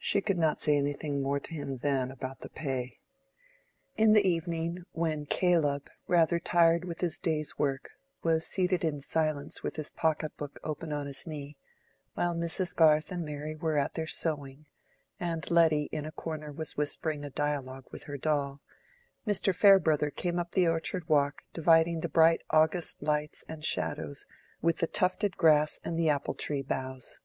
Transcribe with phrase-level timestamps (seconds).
[0.00, 2.98] She could not say any more to him then about the pay.
[3.96, 7.90] In the evening, when Caleb, rather tired with his day's work,
[8.24, 11.56] was seated in silence with his pocket book open on his knee,
[12.14, 12.74] while Mrs.
[12.74, 14.66] Garth and Mary were at their sewing,
[15.20, 18.60] and Letty in a corner was whispering a dialogue with her doll,
[19.24, 19.54] Mr.
[19.54, 24.26] Farebrother came up the orchard walk, dividing the bright August lights and shadows
[24.60, 27.20] with the tufted grass and the apple tree boughs.